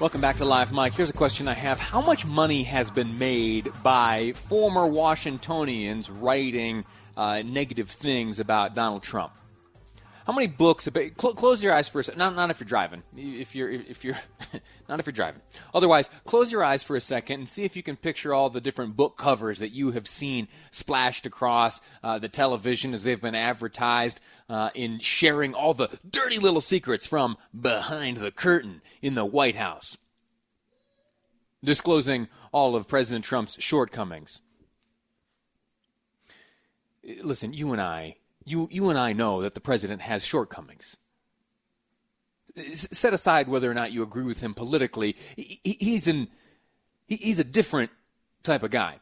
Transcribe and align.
Welcome 0.00 0.22
back 0.22 0.36
to 0.36 0.46
Live 0.46 0.72
Mic. 0.72 0.94
Here's 0.94 1.10
a 1.10 1.12
question 1.12 1.46
I 1.46 1.52
have. 1.52 1.78
How 1.78 2.00
much 2.00 2.24
money 2.24 2.62
has 2.62 2.90
been 2.90 3.18
made 3.18 3.70
by 3.82 4.32
former 4.32 4.86
Washingtonians 4.86 6.08
writing 6.08 6.86
uh, 7.18 7.42
negative 7.44 7.90
things 7.90 8.40
about 8.40 8.74
Donald 8.74 9.02
Trump? 9.02 9.30
How 10.30 10.36
many 10.36 10.46
books? 10.46 10.86
About, 10.86 11.06
cl- 11.20 11.34
close 11.34 11.60
your 11.60 11.74
eyes 11.74 11.88
for 11.88 11.98
a 11.98 12.04
second. 12.04 12.20
Not, 12.20 12.36
not 12.36 12.50
if 12.52 12.60
you're 12.60 12.68
driving. 12.68 13.02
If 13.16 13.56
you're, 13.56 13.68
if 13.68 14.04
you're, 14.04 14.16
not 14.88 15.00
if 15.00 15.06
you're 15.06 15.12
driving. 15.12 15.40
Otherwise, 15.74 16.08
close 16.24 16.52
your 16.52 16.62
eyes 16.62 16.84
for 16.84 16.94
a 16.94 17.00
second 17.00 17.40
and 17.40 17.48
see 17.48 17.64
if 17.64 17.74
you 17.74 17.82
can 17.82 17.96
picture 17.96 18.32
all 18.32 18.48
the 18.48 18.60
different 18.60 18.94
book 18.94 19.18
covers 19.18 19.58
that 19.58 19.70
you 19.70 19.90
have 19.90 20.06
seen 20.06 20.46
splashed 20.70 21.26
across 21.26 21.80
uh, 22.04 22.20
the 22.20 22.28
television 22.28 22.94
as 22.94 23.02
they've 23.02 23.20
been 23.20 23.34
advertised 23.34 24.20
uh, 24.48 24.70
in 24.72 25.00
sharing 25.00 25.52
all 25.52 25.74
the 25.74 25.88
dirty 26.08 26.38
little 26.38 26.60
secrets 26.60 27.08
from 27.08 27.36
behind 27.60 28.18
the 28.18 28.30
curtain 28.30 28.82
in 29.02 29.14
the 29.14 29.24
White 29.24 29.56
House, 29.56 29.98
disclosing 31.64 32.28
all 32.52 32.76
of 32.76 32.86
President 32.86 33.24
Trump's 33.24 33.56
shortcomings. 33.60 34.38
Listen, 37.20 37.52
you 37.52 37.72
and 37.72 37.82
I 37.82 38.14
you, 38.50 38.68
you 38.70 38.90
and 38.90 38.98
I 38.98 39.12
know 39.12 39.42
that 39.42 39.54
the 39.54 39.60
president 39.60 40.02
has 40.02 40.24
shortcomings. 40.24 40.96
Set 42.74 43.14
aside 43.14 43.48
whether 43.48 43.70
or 43.70 43.74
not 43.74 43.92
you 43.92 44.02
agree 44.02 44.24
with 44.24 44.40
him 44.40 44.54
politically, 44.54 45.16
he's, 45.36 46.08
an, 46.08 46.28
he's 47.06 47.38
a 47.38 47.44
different 47.44 47.90
type 48.42 48.64
of 48.64 48.72
guy. 48.72 48.98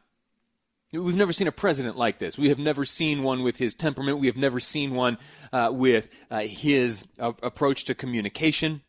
We've 0.92 1.14
never 1.14 1.32
seen 1.32 1.48
a 1.48 1.52
president 1.52 1.96
like 1.96 2.18
this. 2.18 2.38
We 2.38 2.48
have 2.48 2.58
never 2.58 2.84
seen 2.84 3.22
one 3.22 3.42
with 3.42 3.58
his 3.58 3.74
temperament. 3.74 4.18
We 4.18 4.26
have 4.26 4.36
never 4.36 4.60
seen 4.60 4.94
one 4.94 5.18
uh, 5.52 5.70
with 5.72 6.08
uh, 6.30 6.40
his 6.40 7.04
uh, 7.18 7.32
approach 7.42 7.84
to 7.86 7.94
communication. 7.94 8.82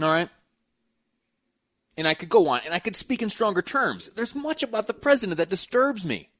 All 0.00 0.08
right? 0.08 0.30
And 1.96 2.08
I 2.08 2.14
could 2.14 2.30
go 2.30 2.48
on, 2.48 2.60
and 2.64 2.72
I 2.72 2.78
could 2.78 2.96
speak 2.96 3.20
in 3.20 3.28
stronger 3.28 3.60
terms. 3.60 4.10
There's 4.14 4.34
much 4.34 4.62
about 4.62 4.86
the 4.86 4.94
president 4.94 5.36
that 5.36 5.50
disturbs 5.50 6.04
me. 6.04 6.30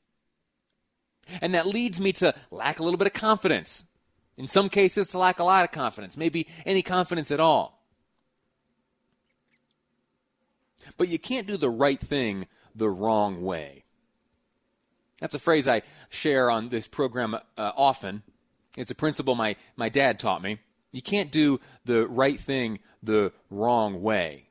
And 1.40 1.54
that 1.54 1.66
leads 1.66 2.00
me 2.00 2.12
to 2.14 2.34
lack 2.50 2.78
a 2.78 2.82
little 2.82 2.98
bit 2.98 3.06
of 3.06 3.12
confidence. 3.12 3.84
In 4.36 4.46
some 4.46 4.68
cases, 4.68 5.08
to 5.08 5.18
lack 5.18 5.38
a 5.38 5.44
lot 5.44 5.64
of 5.64 5.72
confidence, 5.72 6.16
maybe 6.16 6.46
any 6.64 6.82
confidence 6.82 7.30
at 7.30 7.40
all. 7.40 7.82
But 10.96 11.08
you 11.08 11.18
can't 11.18 11.46
do 11.46 11.56
the 11.56 11.70
right 11.70 12.00
thing 12.00 12.46
the 12.74 12.90
wrong 12.90 13.42
way. 13.42 13.84
That's 15.20 15.34
a 15.34 15.40
phrase 15.40 15.68
I 15.68 15.82
share 16.08 16.50
on 16.50 16.70
this 16.70 16.88
program 16.88 17.34
uh, 17.34 17.40
often. 17.56 18.22
It's 18.76 18.90
a 18.90 18.94
principle 18.94 19.34
my, 19.34 19.56
my 19.76 19.88
dad 19.88 20.18
taught 20.18 20.42
me. 20.42 20.58
You 20.90 21.02
can't 21.02 21.30
do 21.30 21.60
the 21.84 22.06
right 22.08 22.40
thing 22.40 22.80
the 23.02 23.32
wrong 23.50 24.02
way. 24.02 24.48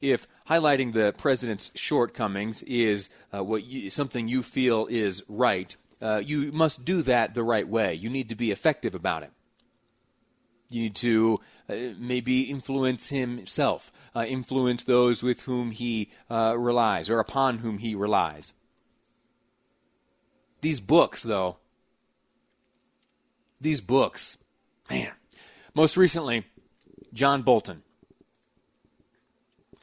If 0.00 0.26
highlighting 0.48 0.92
the 0.92 1.14
president's 1.16 1.70
shortcomings 1.74 2.62
is 2.64 3.08
uh, 3.32 3.42
what 3.42 3.64
you, 3.64 3.88
something 3.88 4.28
you 4.28 4.42
feel 4.42 4.86
is 4.90 5.22
right, 5.28 5.74
uh, 6.00 6.22
you 6.24 6.52
must 6.52 6.84
do 6.84 7.02
that 7.02 7.34
the 7.34 7.42
right 7.42 7.66
way. 7.66 7.94
You 7.94 8.10
need 8.10 8.28
to 8.28 8.34
be 8.34 8.50
effective 8.50 8.94
about 8.94 9.22
it. 9.22 9.30
You 10.70 10.82
need 10.82 10.96
to 10.96 11.40
uh, 11.68 11.74
maybe 11.98 12.42
influence 12.42 13.10
himself, 13.10 13.92
uh, 14.14 14.24
influence 14.26 14.84
those 14.84 15.22
with 15.22 15.42
whom 15.42 15.70
he 15.70 16.10
uh, 16.30 16.54
relies 16.58 17.10
or 17.10 17.20
upon 17.20 17.58
whom 17.58 17.78
he 17.78 17.94
relies. 17.94 18.54
These 20.62 20.80
books, 20.80 21.22
though, 21.22 21.58
these 23.60 23.80
books, 23.80 24.38
man. 24.90 25.12
Most 25.74 25.96
recently, 25.96 26.44
John 27.12 27.42
Bolton 27.42 27.82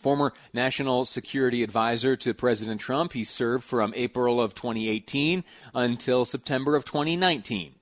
former 0.01 0.33
national 0.53 1.05
security 1.05 1.63
advisor 1.63 2.15
to 2.17 2.33
President 2.33 2.81
Trump. 2.81 3.13
He 3.13 3.23
served 3.23 3.63
from 3.63 3.93
April 3.95 4.41
of 4.41 4.55
2018 4.55 5.43
until 5.73 6.25
September 6.25 6.75
of 6.75 6.85
2019. 6.85 7.75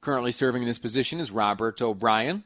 Currently 0.00 0.32
serving 0.32 0.62
in 0.62 0.68
this 0.68 0.78
position 0.78 1.20
is 1.20 1.30
Robert 1.30 1.82
O'Brien. 1.82 2.44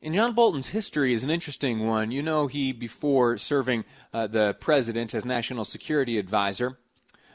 And 0.00 0.14
John 0.14 0.32
Bolton's 0.32 0.68
history 0.68 1.12
is 1.12 1.24
an 1.24 1.30
interesting 1.30 1.86
one. 1.86 2.10
You 2.10 2.22
know, 2.22 2.46
he, 2.46 2.72
before 2.72 3.36
serving 3.38 3.84
uh, 4.12 4.28
the 4.28 4.56
president 4.60 5.12
as 5.12 5.24
national 5.24 5.64
security 5.64 6.18
advisor, 6.18 6.78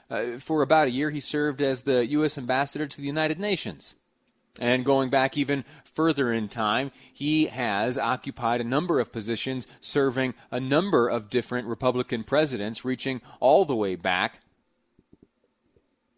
uh, 0.10 0.38
for 0.38 0.62
about 0.62 0.88
a 0.88 0.92
year, 0.92 1.10
he 1.10 1.20
served 1.20 1.62
as 1.62 1.82
the 1.82 2.06
U.S. 2.08 2.38
ambassador 2.38 2.88
to 2.88 2.98
the 2.98 3.08
United 3.08 3.40
Nations. 3.40 3.96
And 4.60 4.86
going 4.86 5.10
back 5.10 5.36
even 5.36 5.66
further 5.84 6.32
in 6.32 6.48
time, 6.48 6.92
he 7.12 7.48
has 7.48 7.98
occupied 7.98 8.62
a 8.62 8.66
number 8.66 9.00
of 9.00 9.12
positions 9.12 9.68
serving 9.80 10.36
a 10.52 10.60
number 10.60 11.08
of 11.08 11.30
different 11.30 11.68
Republican 11.68 12.24
presidents, 12.24 12.86
reaching 12.86 13.22
all 13.40 13.66
the 13.66 13.76
way 13.76 13.96
back 13.96 14.42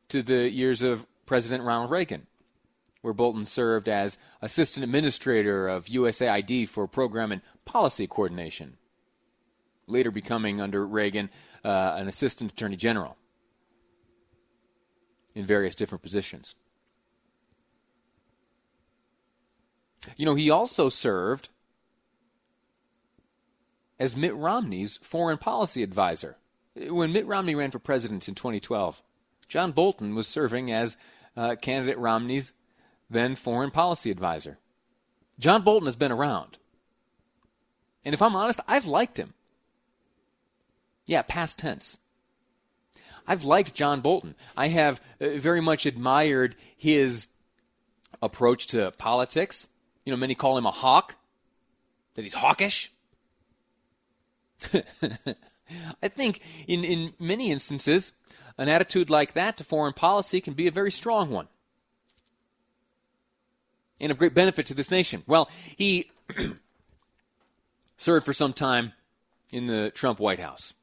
to 0.09 0.22
the 0.22 0.50
years 0.50 0.81
of 0.81 1.07
President 1.25 1.63
Ronald 1.63 1.91
Reagan, 1.91 2.28
where 3.01 3.13
Bolton 3.13 3.45
served 3.45 3.88
as 3.88 4.18
Assistant 4.41 4.84
Administrator 4.84 5.68
of 5.68 5.85
USAID 5.85 6.68
for 6.68 6.88
Program 6.88 7.31
and 7.31 7.41
Policy 7.63 8.06
Coordination, 8.06 8.78
later 9.88 10.12
becoming, 10.12 10.59
under 10.59 10.85
Reagan, 10.85 11.29
uh, 11.63 11.95
an 11.97 12.07
Assistant 12.07 12.51
Attorney 12.51 12.75
General 12.75 13.16
in 15.34 15.45
various 15.45 15.74
different 15.74 16.01
positions. 16.01 16.56
You 20.17 20.25
know, 20.25 20.35
he 20.35 20.49
also 20.49 20.89
served 20.89 21.49
as 23.99 24.16
Mitt 24.16 24.35
Romney's 24.35 24.97
foreign 24.97 25.38
policy 25.38 25.83
advisor. 25.83 26.38
When 26.75 27.13
Mitt 27.13 27.25
Romney 27.25 27.55
ran 27.55 27.71
for 27.71 27.79
president 27.79 28.27
in 28.27 28.35
2012, 28.35 29.01
John 29.47 29.71
Bolton 29.71 30.15
was 30.15 30.27
serving 30.27 30.71
as 30.71 30.97
uh, 31.38 31.55
candidate 31.61 31.97
Romney's 31.97 32.53
then 33.09 33.35
foreign 33.35 33.71
policy 33.71 34.11
advisor. 34.11 34.57
John 35.39 35.61
Bolton 35.61 35.85
has 35.85 35.95
been 35.95 36.11
around. 36.11 36.57
And 38.03 38.13
if 38.13 38.21
I'm 38.21 38.35
honest, 38.35 38.59
I've 38.67 38.85
liked 38.85 39.17
him. 39.17 39.33
Yeah, 41.05 41.21
past 41.21 41.59
tense. 41.59 41.97
I've 43.27 43.44
liked 43.44 43.75
John 43.75 44.01
Bolton. 44.01 44.35
I 44.55 44.67
have 44.67 45.01
uh, 45.19 45.29
very 45.38 45.61
much 45.61 45.85
admired 45.85 46.55
his 46.75 47.27
approach 48.21 48.67
to 48.67 48.91
politics. 48.97 49.67
You 50.05 50.11
know, 50.11 50.17
many 50.17 50.35
call 50.35 50.57
him 50.57 50.66
a 50.66 50.71
hawk, 50.71 51.16
that 52.13 52.21
he's 52.21 52.33
hawkish. 52.33 52.91
I 56.01 56.07
think 56.07 56.41
in, 56.67 56.83
in 56.83 57.13
many 57.19 57.51
instances, 57.51 58.13
an 58.57 58.69
attitude 58.69 59.09
like 59.09 59.33
that 59.33 59.57
to 59.57 59.63
foreign 59.63 59.94
policy 59.94 60.39
can 60.39 60.53
be 60.53 60.67
a 60.67 60.71
very 60.71 60.91
strong 60.91 61.29
one 61.29 61.47
and 63.99 64.11
of 64.11 64.17
great 64.17 64.33
benefit 64.33 64.65
to 64.68 64.74
this 64.74 64.91
nation. 64.91 65.24
Well, 65.27 65.50
he 65.75 66.12
served 67.97 68.25
for 68.25 68.33
some 68.33 68.53
time 68.53 68.94
in 69.51 69.65
the 69.68 69.91
Trump 69.91 70.19
White 70.19 70.39
House. 70.39 70.74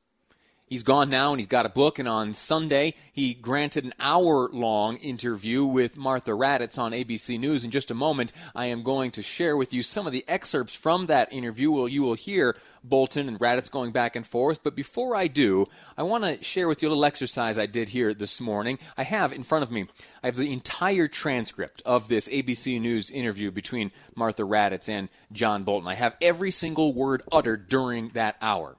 He's 0.72 0.82
gone 0.82 1.10
now 1.10 1.32
and 1.32 1.38
he's 1.38 1.46
got 1.46 1.66
a 1.66 1.68
book. 1.68 1.98
And 1.98 2.08
on 2.08 2.32
Sunday, 2.32 2.94
he 3.12 3.34
granted 3.34 3.84
an 3.84 3.92
hour 4.00 4.48
long 4.48 4.96
interview 4.96 5.66
with 5.66 5.98
Martha 5.98 6.30
Raddatz 6.30 6.78
on 6.78 6.92
ABC 6.92 7.38
News. 7.38 7.62
In 7.62 7.70
just 7.70 7.90
a 7.90 7.94
moment, 7.94 8.32
I 8.54 8.64
am 8.68 8.82
going 8.82 9.10
to 9.10 9.22
share 9.22 9.54
with 9.54 9.74
you 9.74 9.82
some 9.82 10.06
of 10.06 10.14
the 10.14 10.24
excerpts 10.26 10.74
from 10.74 11.08
that 11.08 11.30
interview. 11.30 11.70
Well, 11.70 11.88
you 11.88 12.02
will 12.02 12.14
hear 12.14 12.56
Bolton 12.82 13.28
and 13.28 13.38
Raddatz 13.38 13.70
going 13.70 13.92
back 13.92 14.16
and 14.16 14.26
forth. 14.26 14.62
But 14.62 14.74
before 14.74 15.14
I 15.14 15.26
do, 15.26 15.66
I 15.98 16.04
want 16.04 16.24
to 16.24 16.42
share 16.42 16.68
with 16.68 16.80
you 16.80 16.88
a 16.88 16.90
little 16.90 17.04
exercise 17.04 17.58
I 17.58 17.66
did 17.66 17.90
here 17.90 18.14
this 18.14 18.40
morning. 18.40 18.78
I 18.96 19.02
have 19.02 19.34
in 19.34 19.42
front 19.42 19.64
of 19.64 19.70
me, 19.70 19.88
I 20.22 20.28
have 20.28 20.36
the 20.36 20.54
entire 20.54 21.06
transcript 21.06 21.82
of 21.84 22.08
this 22.08 22.30
ABC 22.30 22.80
News 22.80 23.10
interview 23.10 23.50
between 23.50 23.92
Martha 24.14 24.44
Raddatz 24.44 24.88
and 24.88 25.10
John 25.32 25.64
Bolton. 25.64 25.86
I 25.88 25.96
have 25.96 26.16
every 26.22 26.50
single 26.50 26.94
word 26.94 27.22
uttered 27.30 27.68
during 27.68 28.08
that 28.14 28.36
hour. 28.40 28.78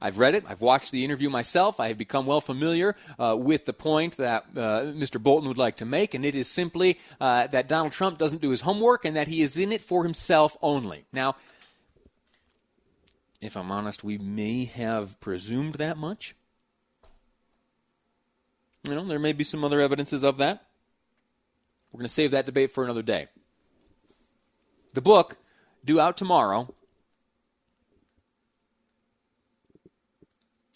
I've 0.00 0.18
read 0.18 0.34
it. 0.34 0.44
I've 0.48 0.62
watched 0.62 0.92
the 0.92 1.04
interview 1.04 1.28
myself. 1.28 1.78
I 1.78 1.88
have 1.88 1.98
become 1.98 2.26
well 2.26 2.40
familiar 2.40 2.96
uh, 3.18 3.36
with 3.38 3.66
the 3.66 3.72
point 3.72 4.16
that 4.16 4.44
uh, 4.56 4.82
Mr. 4.92 5.22
Bolton 5.22 5.48
would 5.48 5.58
like 5.58 5.76
to 5.76 5.84
make, 5.84 6.14
and 6.14 6.24
it 6.24 6.34
is 6.34 6.48
simply 6.48 6.98
uh, 7.20 7.46
that 7.48 7.68
Donald 7.68 7.92
Trump 7.92 8.18
doesn't 8.18 8.40
do 8.40 8.50
his 8.50 8.62
homework 8.62 9.04
and 9.04 9.14
that 9.16 9.28
he 9.28 9.42
is 9.42 9.58
in 9.58 9.72
it 9.72 9.82
for 9.82 10.02
himself 10.04 10.56
only. 10.62 11.04
Now, 11.12 11.36
if 13.40 13.56
I'm 13.56 13.70
honest, 13.70 14.02
we 14.04 14.18
may 14.18 14.64
have 14.64 15.20
presumed 15.20 15.74
that 15.76 15.96
much. 15.96 16.34
You 18.88 18.94
know, 18.94 19.04
there 19.04 19.18
may 19.18 19.32
be 19.32 19.44
some 19.44 19.64
other 19.64 19.80
evidences 19.80 20.24
of 20.24 20.38
that. 20.38 20.66
We're 21.92 21.98
going 21.98 22.08
to 22.08 22.12
save 22.14 22.30
that 22.30 22.46
debate 22.46 22.70
for 22.70 22.84
another 22.84 23.02
day. 23.02 23.28
The 24.94 25.02
book, 25.02 25.36
due 25.84 26.00
out 26.00 26.16
tomorrow, 26.16 26.74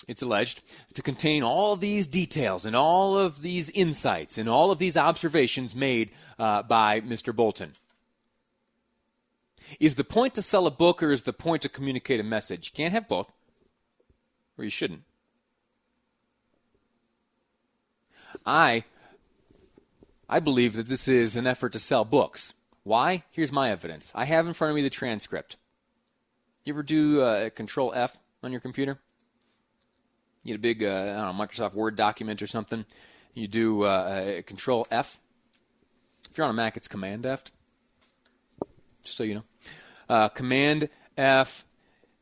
it's 0.06 0.22
alleged 0.22 0.60
to 0.94 1.02
contain 1.02 1.42
all 1.42 1.76
these 1.76 2.06
details 2.06 2.66
and 2.66 2.76
all 2.76 3.18
of 3.18 3.42
these 3.42 3.70
insights 3.70 4.38
and 4.38 4.48
all 4.48 4.70
of 4.70 4.78
these 4.78 4.96
observations 4.96 5.74
made 5.74 6.10
uh, 6.38 6.62
by 6.62 7.00
Mr. 7.00 7.34
Bolton. 7.34 7.72
Is 9.80 9.94
the 9.94 10.04
point 10.04 10.34
to 10.34 10.42
sell 10.42 10.66
a 10.66 10.70
book 10.70 11.02
or 11.02 11.10
is 11.10 11.22
the 11.22 11.32
point 11.32 11.62
to 11.62 11.68
communicate 11.68 12.20
a 12.20 12.24
message? 12.24 12.70
You 12.72 12.76
can't 12.76 12.92
have 12.92 13.08
both, 13.08 13.32
or 14.58 14.64
you 14.64 14.70
shouldn't. 14.70 15.02
I 18.44 18.84
I 20.28 20.40
believe 20.40 20.74
that 20.74 20.86
this 20.86 21.06
is 21.08 21.36
an 21.36 21.46
effort 21.46 21.72
to 21.72 21.78
sell 21.78 22.04
books. 22.04 22.54
Why? 22.82 23.24
Here's 23.30 23.52
my 23.52 23.70
evidence. 23.70 24.12
I 24.14 24.24
have 24.24 24.46
in 24.46 24.52
front 24.52 24.70
of 24.70 24.76
me 24.76 24.82
the 24.82 24.90
transcript. 24.90 25.56
You 26.64 26.74
ever 26.74 26.82
do 26.82 27.22
uh, 27.22 27.50
Control 27.50 27.92
F 27.94 28.18
on 28.42 28.50
your 28.50 28.60
computer? 28.60 28.98
You 30.44 30.52
get 30.52 30.56
a 30.56 30.60
big, 30.60 30.84
uh, 30.84 31.32
know, 31.32 31.32
Microsoft 31.32 31.72
Word 31.72 31.96
document 31.96 32.42
or 32.42 32.46
something. 32.46 32.84
You 33.32 33.48
do 33.48 33.82
uh, 33.82 34.42
Control 34.42 34.86
F. 34.90 35.18
If 36.30 36.36
you're 36.36 36.44
on 36.44 36.50
a 36.50 36.54
Mac, 36.54 36.76
it's 36.76 36.86
Command 36.86 37.24
F. 37.24 37.44
Just 39.02 39.16
so 39.16 39.24
you 39.24 39.36
know, 39.36 39.44
uh, 40.08 40.28
Command 40.28 40.90
F, 41.16 41.64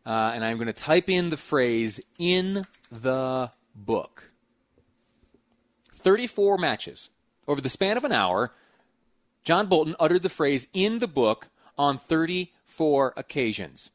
uh, 0.07 0.33
and 0.35 0.45
I'm 0.45 0.57
going 0.57 0.69
to 0.69 0.73
type 0.73 1.11
in 1.11 1.31
the 1.31 1.37
phrase 1.37 2.01
"in 2.19 2.63
the 2.91 3.51
book." 3.75 4.31
34 5.93 6.59
matches. 6.59 7.11
Over 7.49 7.61
the 7.61 7.69
span 7.69 7.97
of 7.97 8.05
an 8.05 8.13
hour, 8.13 8.53
John 9.45 9.67
Bolton 9.67 9.97
uttered 9.99 10.23
the 10.23 10.29
phrase 10.29 10.69
in 10.73 11.01
the 11.01 11.09
book 11.09 11.49
on 11.77 11.99
34 11.99 13.15
occasions. 13.17 13.91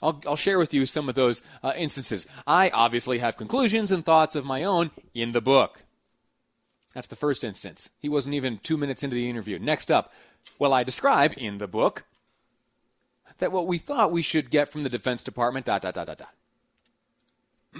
I'll, 0.00 0.20
I'll 0.26 0.36
share 0.36 0.58
with 0.58 0.72
you 0.72 0.86
some 0.86 1.08
of 1.08 1.14
those 1.14 1.42
uh, 1.62 1.72
instances. 1.76 2.26
I 2.46 2.70
obviously 2.70 3.18
have 3.18 3.36
conclusions 3.36 3.90
and 3.90 4.04
thoughts 4.04 4.34
of 4.36 4.44
my 4.44 4.62
own 4.62 4.90
in 5.14 5.32
the 5.32 5.40
book. 5.40 5.82
That's 6.94 7.06
the 7.06 7.16
first 7.16 7.44
instance. 7.44 7.90
He 7.98 8.08
wasn't 8.08 8.34
even 8.34 8.58
two 8.58 8.76
minutes 8.76 9.02
into 9.02 9.14
the 9.14 9.28
interview. 9.28 9.58
Next 9.58 9.90
up, 9.90 10.12
well, 10.58 10.72
I 10.72 10.84
describe 10.84 11.34
in 11.36 11.58
the 11.58 11.68
book 11.68 12.04
that 13.38 13.52
what 13.52 13.66
we 13.66 13.78
thought 13.78 14.12
we 14.12 14.22
should 14.22 14.50
get 14.50 14.68
from 14.68 14.82
the 14.82 14.88
Defense 14.88 15.22
Department, 15.22 15.66
dot, 15.66 15.82
dot, 15.82 15.94
dot, 15.94 16.06
dot, 16.06 16.18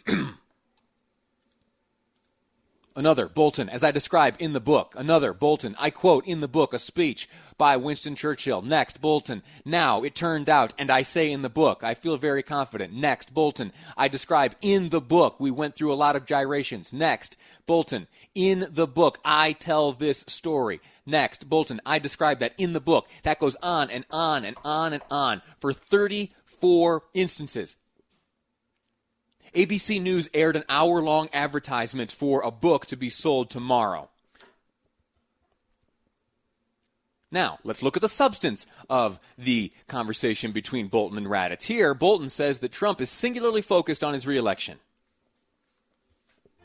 dot. 0.07 0.29
Another, 2.99 3.29
Bolton, 3.29 3.69
as 3.69 3.85
I 3.85 3.93
describe 3.93 4.35
in 4.41 4.55
the 4.55 4.61
book. 4.61 4.93
Another, 4.97 5.33
Bolton, 5.33 5.77
I 5.79 5.89
quote 5.89 6.27
in 6.27 6.41
the 6.41 6.49
book 6.49 6.75
a 6.75 6.81
speech 6.81 7.29
by 7.57 7.77
Winston 7.77 8.17
Churchill. 8.17 8.61
Next, 8.61 9.01
Bolton, 9.01 9.45
now 9.65 10.03
it 10.03 10.17
turned 10.17 10.51
out, 10.51 10.75
and 10.77 10.91
I 10.91 11.03
say 11.03 11.31
in 11.31 11.43
the 11.43 11.49
book, 11.49 11.85
I 11.85 11.95
feel 11.95 12.17
very 12.17 12.43
confident. 12.43 12.93
Next, 12.93 13.33
Bolton, 13.33 13.73
I 13.97 14.09
describe 14.09 14.57
in 14.61 14.89
the 14.89 15.01
book, 15.01 15.39
we 15.39 15.53
went 15.53 15.77
through 15.77 15.93
a 15.93 15.95
lot 15.95 16.17
of 16.17 16.27
gyrations. 16.27 16.93
Next, 16.93 17.37
Bolton, 17.69 18.09
in 18.35 18.67
the 18.69 18.89
book, 18.89 19.21
I 19.25 19.53
tell 19.53 19.93
this 19.93 20.25
story. 20.27 20.81
Next, 21.07 21.49
Bolton, 21.49 21.81
I 21.87 22.01
describe 22.01 22.41
that 22.41 22.55
in 22.59 22.73
the 22.73 22.81
book. 22.81 23.07
That 23.23 23.39
goes 23.39 23.55
on 23.63 23.93
and 23.93 24.07
on 24.11 24.45
and 24.45 24.57
on 24.65 24.93
and 24.93 25.05
on 25.09 25.43
for 25.61 25.73
34 25.73 27.05
instances. 27.15 27.77
ABC 29.55 30.01
News 30.01 30.29
aired 30.35 30.57
an 30.57 30.65
hour 30.69 31.01
long 31.01 31.29
advertisement 31.33 32.13
for 32.13 32.43
a 32.43 32.51
book 32.51 32.87
to 32.87 32.97
be 32.97 33.11
sold 33.11 33.51
tomorrow. 33.51 34.09
Now, 37.31 37.59
let's 37.63 37.83
look 37.83 37.97
at 37.97 38.01
the 38.01 38.09
substance 38.09 38.67
of 38.89 39.21
the 39.37 39.71
conversation 39.87 40.51
between 40.51 40.89
Bolton 40.89 41.19
and 41.19 41.27
Raddatz. 41.27 41.65
Here, 41.65 41.93
Bolton 41.93 42.31
says 42.31 42.61
that 42.61 42.73
Trump 42.73 43.01
is 43.03 43.11
singularly 43.11 43.61
focused 43.61 44.03
on 44.03 44.15
his 44.15 44.27
reelection. 44.27 44.79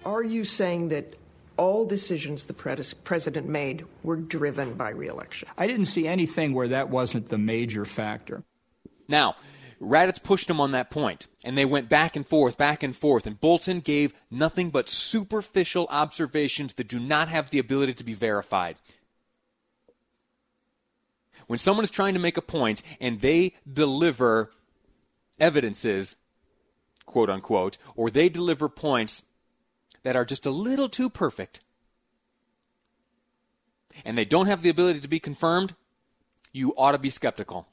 Are 0.06 0.24
you 0.24 0.46
saying 0.46 0.88
that 0.90 1.16
all 1.58 1.86
decisions 1.86 2.46
the 2.46 2.54
president 2.54 3.48
made 3.48 3.86
were 4.04 4.16
driven 4.16 4.74
by 4.76 4.90
reelection? 4.90 5.50
I 5.58 5.68
didn't 5.68 5.86
see 5.86 6.08
anything 6.08 6.54
where 6.54 6.70
that 6.70 6.90
wasn't 6.90 7.28
the 7.28 7.38
major 7.38 7.84
factor. 7.84 8.44
Now, 9.10 9.36
Raddatz 9.84 10.24
pushed 10.24 10.50
him 10.50 10.62
on 10.62 10.72
that 10.72 10.90
point, 10.90 11.28
and 11.44 11.58
they 11.58 11.66
went 11.66 11.90
back 11.90 12.16
and 12.16 12.26
forth, 12.26 12.58
back 12.58 12.84
and 12.84 12.96
forth, 12.96 13.28
and 13.28 13.40
Bolton 13.40 13.82
gave 13.82 14.14
nothing 14.32 14.70
but 14.70 14.90
superficial 14.90 15.88
observations 15.90 16.74
that 16.76 16.88
do 16.88 17.00
not 17.00 17.28
have 17.28 17.50
the 17.50 17.60
ability 17.60 17.94
to 17.96 18.04
be 18.04 18.14
verified. 18.14 18.78
When 21.48 21.60
someone 21.60 21.84
is 21.84 21.92
trying 21.92 22.14
to 22.14 22.20
make 22.20 22.38
a 22.38 22.42
point 22.42 22.82
and 23.02 23.20
they 23.20 23.56
deliver 23.72 24.52
evidences, 25.40 26.16
quote 27.06 27.30
unquote, 27.30 27.78
or 27.96 28.10
they 28.10 28.30
deliver 28.30 28.70
points 28.70 29.24
that 30.04 30.16
are 30.16 30.26
just 30.26 30.46
a 30.46 30.52
little 30.52 30.88
too 30.88 31.10
perfect, 31.10 31.60
and 34.06 34.18
they 34.18 34.26
don't 34.26 34.48
have 34.48 34.62
the 34.62 34.70
ability 34.70 35.02
to 35.02 35.08
be 35.08 35.20
confirmed, 35.20 35.76
you 36.54 36.74
ought 36.78 36.94
to 36.94 36.98
be 36.98 37.10
skeptical. 37.10 37.68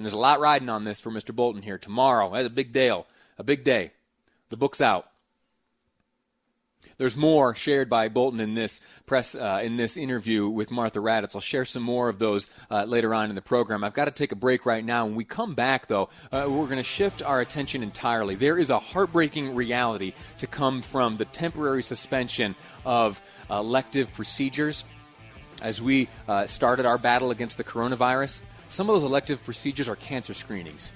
And 0.00 0.06
there's 0.06 0.14
a 0.14 0.18
lot 0.18 0.40
riding 0.40 0.70
on 0.70 0.84
this 0.84 0.98
for 0.98 1.10
Mr. 1.10 1.36
Bolton 1.36 1.60
here. 1.60 1.76
Tomorrow, 1.76 2.32
that's 2.32 2.46
a 2.46 2.48
big 2.48 2.72
deal, 2.72 3.06
A 3.36 3.44
big 3.44 3.64
day. 3.64 3.92
The 4.48 4.56
book's 4.56 4.80
out. 4.80 5.10
There's 6.96 7.18
more 7.18 7.54
shared 7.54 7.90
by 7.90 8.08
Bolton 8.08 8.40
in 8.40 8.54
this 8.54 8.80
press 9.04 9.34
uh, 9.34 9.60
in 9.62 9.76
this 9.76 9.98
interview 9.98 10.48
with 10.48 10.70
Martha 10.70 11.00
Raddatz. 11.00 11.34
I'll 11.34 11.42
share 11.42 11.66
some 11.66 11.82
more 11.82 12.08
of 12.08 12.18
those 12.18 12.48
uh, 12.70 12.84
later 12.84 13.12
on 13.12 13.28
in 13.28 13.34
the 13.34 13.42
program. 13.42 13.84
I've 13.84 13.92
got 13.92 14.06
to 14.06 14.10
take 14.10 14.32
a 14.32 14.36
break 14.36 14.64
right 14.64 14.82
now. 14.82 15.04
When 15.04 15.16
we 15.16 15.24
come 15.24 15.54
back, 15.54 15.86
though, 15.86 16.08
uh, 16.32 16.46
we're 16.48 16.64
going 16.64 16.78
to 16.78 16.82
shift 16.82 17.22
our 17.22 17.42
attention 17.42 17.82
entirely. 17.82 18.36
There 18.36 18.56
is 18.56 18.70
a 18.70 18.78
heartbreaking 18.78 19.54
reality 19.54 20.14
to 20.38 20.46
come 20.46 20.80
from 20.80 21.18
the 21.18 21.26
temporary 21.26 21.82
suspension 21.82 22.56
of 22.86 23.20
elective 23.50 24.14
procedures 24.14 24.84
as 25.60 25.82
we 25.82 26.08
uh, 26.26 26.46
started 26.46 26.86
our 26.86 26.96
battle 26.96 27.30
against 27.30 27.58
the 27.58 27.64
coronavirus. 27.64 28.40
Some 28.70 28.88
of 28.88 28.94
those 28.94 29.02
elective 29.02 29.42
procedures 29.42 29.88
are 29.88 29.96
cancer 29.96 30.32
screenings. 30.32 30.92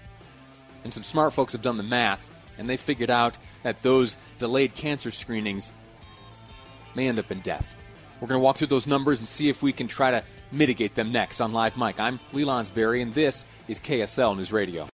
And 0.84 0.94
some 0.94 1.02
smart 1.02 1.32
folks 1.32 1.52
have 1.54 1.60
done 1.60 1.76
the 1.76 1.82
math, 1.82 2.24
and 2.56 2.70
they 2.70 2.76
figured 2.76 3.10
out 3.10 3.36
that 3.64 3.82
those 3.82 4.16
delayed 4.38 4.76
cancer 4.76 5.10
screenings 5.10 5.72
may 6.94 7.08
end 7.08 7.18
up 7.18 7.32
in 7.32 7.40
death. 7.40 7.74
We're 8.20 8.28
going 8.28 8.40
to 8.40 8.44
walk 8.44 8.58
through 8.58 8.68
those 8.68 8.86
numbers 8.86 9.18
and 9.18 9.26
see 9.26 9.48
if 9.48 9.60
we 9.60 9.72
can 9.72 9.88
try 9.88 10.12
to 10.12 10.22
mitigate 10.52 10.94
them 10.94 11.10
next 11.10 11.40
on 11.40 11.52
Live 11.52 11.76
Mic. 11.76 11.98
I'm 11.98 12.20
Lee 12.32 12.44
Lonsberry, 12.44 13.02
and 13.02 13.12
this 13.12 13.44
is 13.66 13.80
KSL 13.80 14.36
News 14.36 14.52
Radio. 14.52 14.86